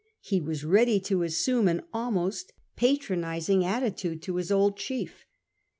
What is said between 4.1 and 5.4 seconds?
to his old chief.